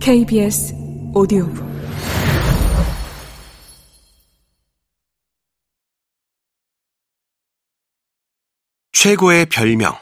KBS 0.00 0.74
오디오북 1.14 1.64
최고의 8.92 9.46
별명 9.46 9.94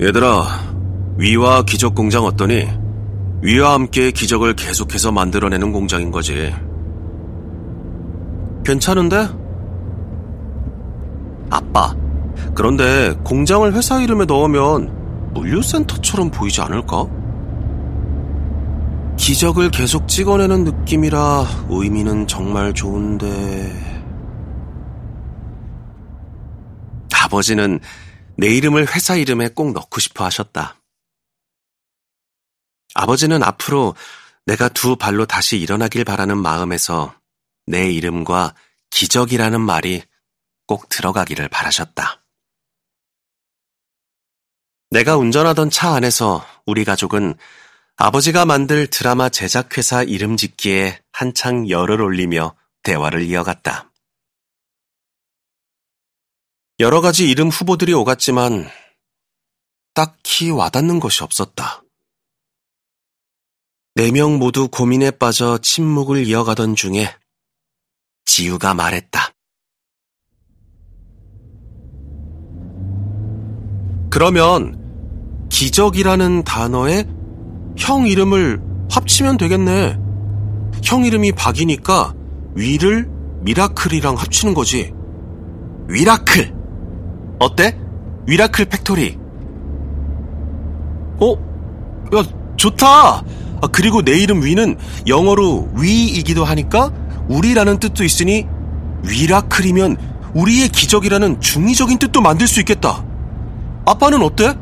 얘들아, 0.00 0.44
위와 1.18 1.64
기적 1.64 1.94
공장 1.96 2.24
어떠니? 2.24 2.68
위와 3.42 3.74
함께 3.74 4.12
기적을 4.12 4.54
계속해서 4.54 5.10
만들어내는 5.10 5.72
공장인 5.72 6.12
거지. 6.12 6.54
괜찮은데? 8.64 9.28
아빠, 11.50 11.94
그런데 12.54 13.14
공장을 13.24 13.72
회사 13.74 14.00
이름에 14.00 14.24
넣으면 14.24 15.32
물류센터처럼 15.34 16.30
보이지 16.30 16.60
않을까? 16.60 17.06
기적을 19.16 19.70
계속 19.70 20.06
찍어내는 20.08 20.64
느낌이라 20.64 21.66
의미는 21.68 22.26
정말 22.26 22.72
좋은데. 22.72 23.88
아버지는 27.24 27.80
내 28.36 28.46
이름을 28.46 28.86
회사 28.94 29.16
이름에 29.16 29.48
꼭 29.48 29.72
넣고 29.72 30.00
싶어 30.00 30.24
하셨다. 30.24 30.76
아버지는 32.94 33.42
앞으로 33.42 33.94
내가 34.46 34.68
두 34.68 34.96
발로 34.96 35.26
다시 35.26 35.58
일어나길 35.58 36.04
바라는 36.04 36.38
마음에서 36.38 37.12
내 37.68 37.90
이름과 37.90 38.54
기적이라는 38.88 39.60
말이 39.60 40.02
꼭 40.66 40.88
들어가기를 40.88 41.48
바라셨다. 41.48 42.24
내가 44.90 45.18
운전하던 45.18 45.68
차 45.68 45.94
안에서 45.94 46.46
우리 46.64 46.84
가족은 46.86 47.34
아버지가 47.96 48.46
만들 48.46 48.86
드라마 48.86 49.28
제작회사 49.28 50.02
이름 50.02 50.38
짓기에 50.38 51.02
한창 51.12 51.68
열을 51.68 52.00
올리며 52.00 52.56
대화를 52.82 53.22
이어갔다. 53.24 53.92
여러 56.80 57.02
가지 57.02 57.28
이름 57.28 57.48
후보들이 57.48 57.92
오갔지만 57.92 58.70
딱히 59.92 60.50
와닿는 60.50 61.00
것이 61.00 61.22
없었다. 61.22 61.82
네 63.94 64.10
명 64.10 64.38
모두 64.38 64.68
고민에 64.68 65.10
빠져 65.10 65.58
침묵을 65.58 66.26
이어가던 66.26 66.76
중에 66.76 67.14
지우가 68.28 68.74
말했다. 68.74 69.30
그러면 74.10 74.78
기적이라는 75.48 76.44
단어에 76.44 77.04
형 77.78 78.06
이름을 78.06 78.60
합치면 78.90 79.38
되겠네. 79.38 79.98
형 80.84 81.04
이름이 81.04 81.32
박이니까 81.32 82.14
위를 82.54 83.10
미라클이랑 83.40 84.14
합치는 84.16 84.52
거지. 84.52 84.92
위라클! 85.88 86.54
어때? 87.38 87.78
위라클 88.26 88.66
팩토리. 88.66 89.18
어? 91.20 91.32
야, 92.14 92.24
좋다! 92.56 93.24
아, 93.60 93.66
그리고 93.72 94.02
내 94.02 94.18
이름 94.18 94.44
위는 94.44 94.76
영어로 95.06 95.70
we이기도 95.76 96.44
하니까 96.44 96.92
우리라는 97.28 97.78
뜻도 97.78 98.04
있으니 98.04 98.46
위라클이면 99.02 99.96
우리의 100.34 100.68
기적이라는 100.68 101.40
중의적인 101.40 101.98
뜻도 101.98 102.20
만들 102.20 102.46
수 102.46 102.60
있겠다. 102.60 103.04
아빠는 103.86 104.22
어때? 104.22 104.54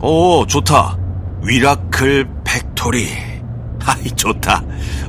오, 0.00 0.46
좋다. 0.46 0.98
위라클 1.42 2.28
팩토리. 2.44 3.08
아이, 3.84 4.04
좋다. 4.16 4.62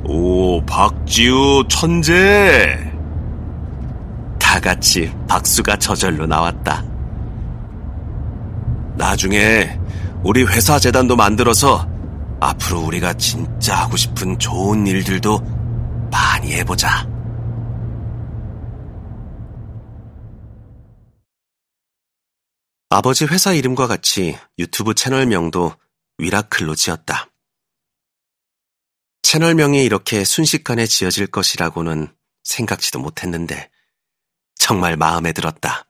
오, 0.04 0.62
박지우 0.66 1.66
천재. 1.70 2.78
다 4.40 4.60
같이 4.60 5.12
박수가 5.28 5.78
저절로 5.78 6.26
나왔다. 6.26 6.84
나중에 8.96 9.78
우리 10.24 10.44
회사 10.44 10.80
재단도 10.80 11.16
만들어서 11.16 11.88
앞으로 12.40 12.82
우리가 12.82 13.14
진짜 13.14 13.76
하고 13.76 13.98
싶은 13.98 14.38
좋은 14.40 14.88
일들도 14.88 15.55
많이 16.10 16.54
해보자. 16.54 17.08
아버지 22.90 23.26
회사 23.26 23.52
이름과 23.52 23.88
같이 23.88 24.38
유튜브 24.58 24.94
채널명도 24.94 25.74
위라클로 26.18 26.76
지었다. 26.76 27.30
채널명이 29.22 29.84
이렇게 29.84 30.24
순식간에 30.24 30.86
지어질 30.86 31.28
것이라고는 31.28 32.16
생각지도 32.44 33.00
못했는데 33.00 33.70
정말 34.56 34.96
마음에 34.98 35.34
들었다. 35.34 35.88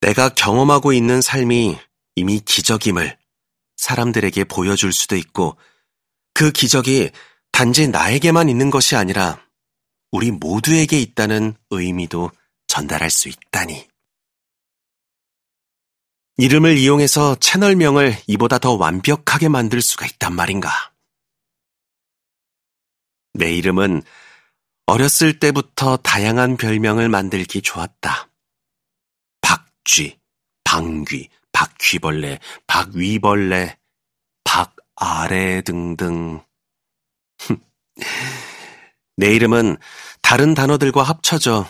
내가 0.00 0.28
경험하고 0.30 0.92
있는 0.92 1.20
삶이 1.20 1.78
이미 2.16 2.40
기적임을 2.40 3.16
사람들에게 3.76 4.44
보여줄 4.44 4.92
수도 4.92 5.16
있고 5.16 5.56
그 6.32 6.50
기적이 6.50 7.10
단지 7.54 7.86
나에게만 7.86 8.48
있는 8.48 8.68
것이 8.68 8.96
아니라 8.96 9.40
우리 10.10 10.32
모두에게 10.32 11.00
있다는 11.00 11.54
의미도 11.70 12.32
전달할 12.66 13.10
수 13.10 13.28
있다니. 13.28 13.86
이름을 16.36 16.76
이용해서 16.76 17.36
채널명을 17.36 18.16
이보다 18.26 18.58
더 18.58 18.72
완벽하게 18.72 19.48
만들 19.48 19.80
수가 19.80 20.04
있단 20.04 20.34
말인가. 20.34 20.68
내 23.34 23.52
이름은 23.52 24.02
어렸을 24.86 25.38
때부터 25.38 25.96
다양한 25.98 26.56
별명을 26.56 27.08
만들기 27.08 27.62
좋았다. 27.62 28.30
박쥐, 29.42 30.18
방귀, 30.64 31.28
바퀴벌레, 31.52 32.40
박위벌레, 32.66 33.78
박아래 34.42 35.62
등등. 35.62 36.42
내 39.16 39.34
이름은 39.34 39.76
다른 40.22 40.54
단어들과 40.54 41.02
합쳐져 41.02 41.68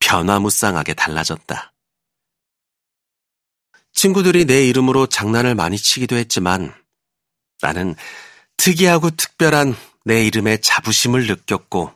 변화무쌍하게 0.00 0.94
달라졌다. 0.94 1.72
친구들이 3.92 4.46
내 4.46 4.66
이름으로 4.66 5.06
장난을 5.06 5.54
많이 5.54 5.78
치기도 5.78 6.16
했지만 6.16 6.74
나는 7.60 7.94
특이하고 8.56 9.10
특별한 9.10 9.76
내 10.04 10.24
이름에 10.24 10.60
자부심을 10.60 11.26
느꼈고 11.26 11.94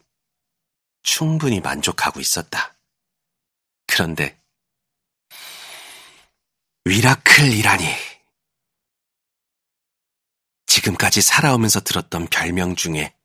충분히 1.02 1.60
만족하고 1.60 2.20
있었다. 2.20 2.76
그런데 3.86 4.38
위라클이라니. 6.84 7.84
지금까지 10.66 11.22
살아오면서 11.22 11.80
들었던 11.80 12.28
별명 12.28 12.76
중에 12.76 13.15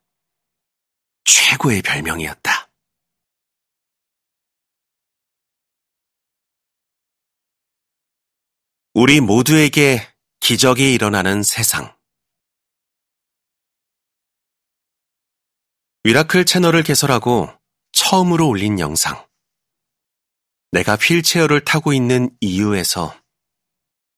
최고의 1.34 1.81
별명이었다. 1.81 2.69
우리 8.94 9.22
모두에게 9.22 10.06
기적이 10.42 10.94
일어나는 10.94 11.42
세상. 11.44 11.96
위라클 16.04 16.45
채널을 16.45 16.83
개설하고 16.83 17.48
처음으로 17.94 18.50
올린 18.50 18.80
영상. 18.80 19.25
내가 20.72 20.98
휠체어를 20.98 21.63
타고 21.63 21.94
있는 21.94 22.36
이유에서 22.42 23.18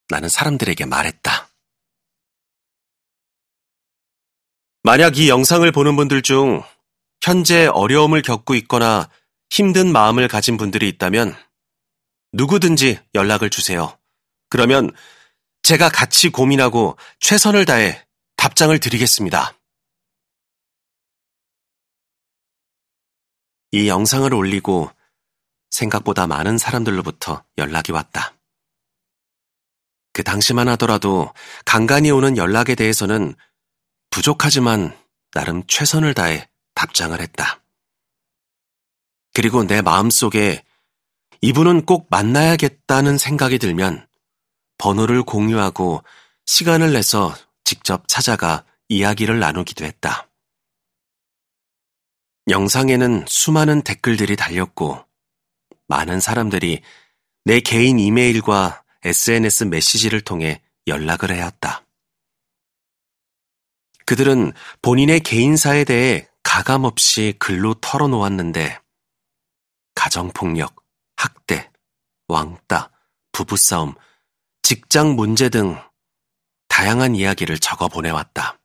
나는 0.09 0.29
사람들에게 0.29 0.85
말했다. 0.85 1.51
만약 4.81 5.17
이 5.17 5.29
영상을 5.29 5.71
보는 5.71 5.95
분들 5.95 6.23
중 6.23 6.63
현재 7.23 7.67
어려움을 7.67 8.21
겪고 8.21 8.53
있거나 8.55 9.09
힘든 9.49 9.93
마음을 9.93 10.27
가진 10.27 10.57
분들이 10.57 10.89
있다면 10.89 11.33
누구든지 12.33 12.99
연락을 13.15 13.49
주세요. 13.49 13.97
그러면 14.49 14.91
제가 15.61 15.87
같이 15.87 16.27
고민하고 16.27 16.97
최선을 17.21 17.63
다해 17.63 18.05
답장을 18.35 18.77
드리겠습니다. 18.77 19.57
이 23.71 23.87
영상을 23.87 24.33
올리고 24.33 24.91
생각보다 25.69 26.27
많은 26.27 26.57
사람들로부터 26.57 27.45
연락이 27.57 27.93
왔다. 27.93 28.35
그 30.11 30.25
당시만 30.25 30.67
하더라도 30.67 31.33
간간히 31.63 32.11
오는 32.11 32.35
연락에 32.35 32.75
대해서는 32.75 33.33
부족하지만 34.09 34.99
나름 35.31 35.65
최선을 35.67 36.13
다해 36.13 36.49
답장을 36.75 37.19
했다. 37.19 37.61
그리고 39.33 39.63
내 39.63 39.81
마음속에 39.81 40.63
이분은 41.41 41.85
꼭 41.85 42.07
만나야겠다는 42.09 43.17
생각이 43.17 43.57
들면 43.57 44.07
번호를 44.77 45.23
공유하고 45.23 46.03
시간을 46.45 46.93
내서 46.93 47.35
직접 47.63 48.07
찾아가 48.07 48.65
이야기를 48.89 49.39
나누기도 49.39 49.85
했다. 49.85 50.29
영상에는 52.47 53.25
수많은 53.27 53.81
댓글들이 53.83 54.35
달렸고 54.35 55.03
많은 55.87 56.19
사람들이 56.19 56.81
내 57.45 57.59
개인 57.59 57.99
이메일과 57.99 58.83
SNS 59.03 59.65
메시지를 59.65 60.21
통해 60.21 60.61
연락을 60.87 61.31
해왔다. 61.31 61.85
그들은 64.05 64.51
본인의 64.81 65.21
개인사에 65.21 65.83
대해 65.85 66.27
가감없이 66.43 67.33
글로 67.39 67.73
털어놓았는데 67.75 68.79
가정폭력, 69.95 70.75
학대, 71.15 71.71
왕따, 72.27 72.91
부부싸움, 73.31 73.95
직장 74.61 75.15
문제 75.15 75.49
등 75.49 75.81
다양한 76.67 77.15
이야기를 77.15 77.59
적어 77.59 77.87
보내왔다. 77.87 78.59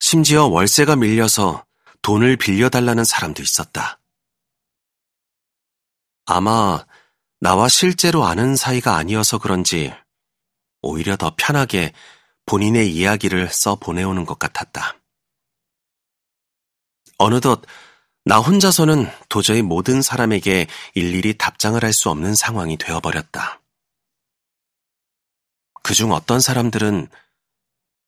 심지어 0.00 0.46
월세가 0.46 0.96
밀려서 0.96 1.66
돈을 2.02 2.36
빌려달라는 2.36 3.04
사람도 3.04 3.42
있었다. 3.42 4.00
아마 6.26 6.86
나와 7.40 7.68
실제로 7.68 8.24
아는 8.24 8.56
사이가 8.56 8.96
아니어서 8.96 9.38
그런지 9.38 9.92
오히려 10.82 11.16
더 11.16 11.34
편하게 11.36 11.92
본인의 12.46 12.92
이야기를 12.94 13.50
써 13.50 13.74
보내오는 13.74 14.24
것 14.24 14.38
같았다. 14.38 14.96
어느덧 17.18 17.62
나 18.24 18.38
혼자서는 18.38 19.08
도저히 19.28 19.62
모든 19.62 20.02
사람에게 20.02 20.66
일일이 20.94 21.38
답장을 21.38 21.82
할 21.82 21.92
수 21.92 22.10
없는 22.10 22.34
상황이 22.34 22.76
되어버렸다. 22.76 23.60
그중 25.82 26.12
어떤 26.12 26.40
사람들은 26.40 27.08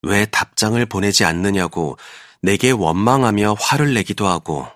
왜 0.03 0.27
답장을 0.27 0.85
보내지 0.87 1.25
않느냐고 1.25 1.97
내게 2.43 2.71
원망하며 2.71 3.55
화를 3.55 3.95
내기도 3.95 4.27
하고 4.27 4.69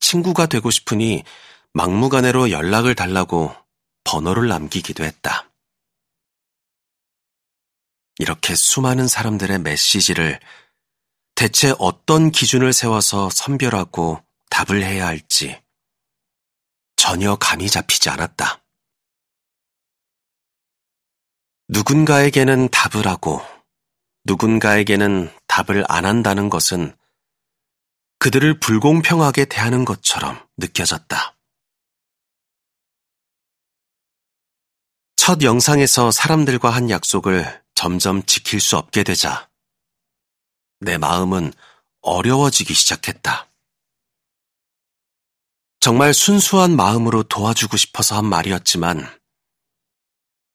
친구가 0.00 0.46
되고 0.46 0.70
싶으니 0.70 1.24
막무가내로 1.72 2.50
연락을 2.50 2.94
달라고 2.94 3.54
번호를 4.04 4.48
남기기도 4.48 5.04
했다. 5.04 5.49
이렇게 8.20 8.54
수많은 8.54 9.08
사람들의 9.08 9.60
메시지를 9.60 10.38
대체 11.34 11.72
어떤 11.78 12.30
기준을 12.30 12.74
세워서 12.74 13.30
선별하고 13.30 14.22
답을 14.50 14.84
해야 14.84 15.06
할지 15.06 15.58
전혀 16.96 17.36
감이 17.36 17.70
잡히지 17.70 18.10
않았다. 18.10 18.62
누군가에게는 21.68 22.68
답을 22.68 23.06
하고 23.06 23.40
누군가에게는 24.24 25.32
답을 25.46 25.86
안 25.88 26.04
한다는 26.04 26.50
것은 26.50 26.94
그들을 28.18 28.60
불공평하게 28.60 29.46
대하는 29.46 29.86
것처럼 29.86 30.46
느껴졌다. 30.58 31.39
첫 35.30 35.42
영상에서 35.42 36.10
사람들과 36.10 36.70
한 36.70 36.90
약속을 36.90 37.62
점점 37.76 38.24
지킬 38.24 38.58
수 38.58 38.76
없게 38.76 39.04
되자 39.04 39.48
내 40.80 40.98
마음은 40.98 41.52
어려워지기 42.00 42.74
시작했다. 42.74 43.46
정말 45.78 46.14
순수한 46.14 46.74
마음으로 46.74 47.22
도와주고 47.22 47.76
싶어서 47.76 48.16
한 48.16 48.24
말이었지만 48.24 49.06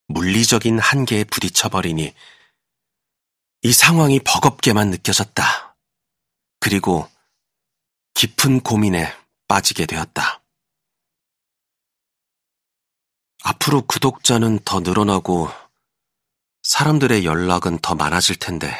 물리적인 0.09 0.79
한계에 0.79 1.23
부딪혀버리니 1.23 2.13
이 3.61 3.71
상황이 3.71 4.19
버겁게만 4.19 4.89
느껴졌다. 4.89 5.77
그리고 6.59 7.09
깊은 8.13 8.59
고민에 8.59 9.09
빠지게 9.47 9.85
되었다. 9.85 10.44
앞으로 13.65 13.81
구독자는 13.81 14.59
더 14.59 14.79
늘어나고 14.79 15.49
사람들의 16.61 17.25
연락은 17.25 17.79
더 17.79 17.95
많아질 17.95 18.37
텐데 18.37 18.71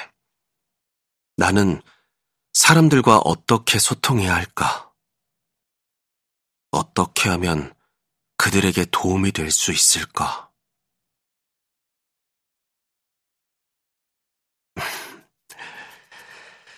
나는 1.38 1.82
사람들과 2.54 3.18
어떻게 3.18 3.80
소통해야 3.80 4.34
할까? 4.34 4.92
어떻게 6.72 7.30
하면 7.30 7.74
그들에게 8.38 8.86
도움이 8.92 9.32
될 9.32 9.50
수 9.50 9.72
있을까? 9.72 10.52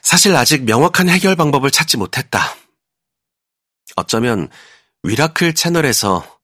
사실 0.01 0.33
아직 0.35 0.63
명확한 0.63 1.09
해결 1.09 1.35
방법을 1.35 1.71
찾지 1.71 1.97
못했다. 1.97 2.39
어쩌면 3.97 4.49
위라클 5.03 5.53
채널에서 5.55 6.36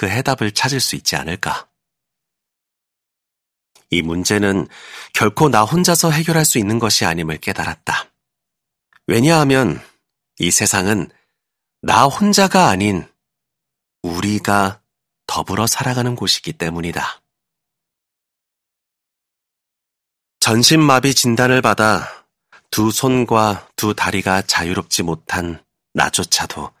그 0.00 0.08
해답을 0.08 0.52
찾을 0.52 0.80
수 0.80 0.96
있지 0.96 1.14
않을까. 1.14 1.68
이 3.90 4.00
문제는 4.00 4.66
결코 5.12 5.50
나 5.50 5.62
혼자서 5.62 6.10
해결할 6.10 6.46
수 6.46 6.56
있는 6.56 6.78
것이 6.78 7.04
아님을 7.04 7.36
깨달았다. 7.36 8.06
왜냐하면 9.06 9.78
이 10.38 10.50
세상은 10.50 11.10
나 11.82 12.06
혼자가 12.06 12.70
아닌 12.70 13.06
우리가 14.02 14.80
더불어 15.26 15.66
살아가는 15.66 16.16
곳이기 16.16 16.54
때문이다. 16.54 17.20
전신마비 20.40 21.14
진단을 21.14 21.60
받아 21.60 22.26
두 22.70 22.90
손과 22.90 23.68
두 23.76 23.92
다리가 23.92 24.40
자유롭지 24.46 25.02
못한 25.02 25.62
나조차도 25.92 26.72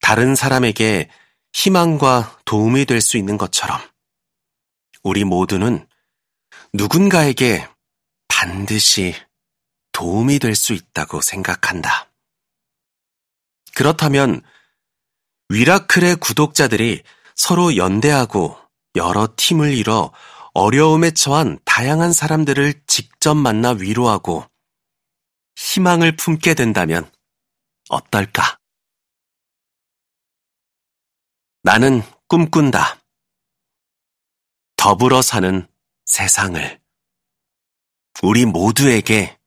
다른 0.00 0.34
사람에게 0.34 1.10
희망과 1.52 2.40
도움이 2.44 2.84
될 2.86 3.00
수 3.00 3.16
있는 3.16 3.38
것처럼 3.38 3.80
우리 5.02 5.24
모두는 5.24 5.86
누군가에게 6.72 7.68
반드시 8.28 9.14
도움이 9.92 10.38
될 10.38 10.54
수 10.54 10.72
있다고 10.72 11.20
생각한다. 11.20 12.10
그렇다면 13.74 14.42
위라클의 15.48 16.16
구독자들이 16.16 17.02
서로 17.34 17.76
연대하고 17.76 18.58
여러 18.96 19.28
팀을 19.36 19.72
이뤄 19.74 20.12
어려움에 20.54 21.10
처한 21.12 21.58
다양한 21.64 22.12
사람들을 22.12 22.82
직접 22.86 23.34
만나 23.34 23.70
위로하고 23.70 24.46
희망을 25.56 26.16
품게 26.16 26.54
된다면 26.54 27.10
어떨까? 27.88 28.58
나는 31.64 32.02
꿈꾼다. 32.26 33.00
더불어 34.74 35.22
사는 35.22 35.68
세상을. 36.06 36.80
우리 38.24 38.46
모두에게 38.46 39.38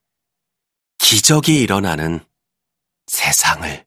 기적이 0.97 1.59
일어나는 1.59 2.25
세상을. 3.07 3.83